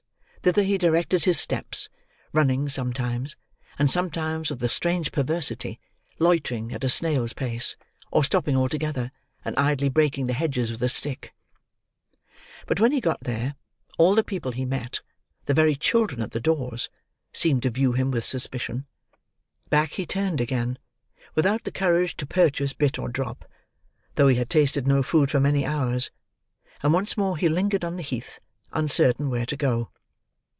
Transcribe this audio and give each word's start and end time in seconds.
Thither 0.43 0.63
he 0.63 0.79
directed 0.79 1.23
his 1.25 1.39
steps,—running 1.39 2.67
sometimes, 2.69 3.35
and 3.77 3.91
sometimes, 3.91 4.49
with 4.49 4.63
a 4.63 4.69
strange 4.69 5.11
perversity, 5.11 5.79
loitering 6.17 6.71
at 6.73 6.83
a 6.83 6.89
snail's 6.89 7.33
pace, 7.33 7.75
or 8.09 8.23
stopping 8.23 8.57
altogether 8.57 9.11
and 9.45 9.55
idly 9.55 9.87
breaking 9.87 10.25
the 10.25 10.33
hedges 10.33 10.71
with 10.71 10.81
a 10.81 10.89
stick. 10.89 11.31
But 12.65 12.79
when 12.79 12.91
he 12.91 12.99
got 12.99 13.19
there, 13.21 13.53
all 13.99 14.15
the 14.15 14.23
people 14.23 14.51
he 14.53 14.65
met—the 14.65 15.53
very 15.53 15.75
children 15.75 16.23
at 16.23 16.31
the 16.31 16.39
doors—seemed 16.39 17.61
to 17.61 17.69
view 17.69 17.91
him 17.91 18.09
with 18.09 18.25
suspicion. 18.25 18.87
Back 19.69 19.91
he 19.91 20.07
turned 20.07 20.41
again, 20.41 20.79
without 21.35 21.65
the 21.65 21.71
courage 21.71 22.17
to 22.17 22.25
purchase 22.25 22.73
bit 22.73 22.97
or 22.97 23.09
drop, 23.09 23.45
though 24.15 24.27
he 24.27 24.37
had 24.37 24.49
tasted 24.49 24.87
no 24.87 25.03
food 25.03 25.29
for 25.29 25.39
many 25.39 25.67
hours; 25.67 26.09
and 26.81 26.93
once 26.93 27.15
more 27.15 27.37
he 27.37 27.47
lingered 27.47 27.85
on 27.85 27.95
the 27.95 28.01
Heath, 28.01 28.39
uncertain 28.71 29.29
where 29.29 29.45
to 29.45 29.55
go. 29.55 29.91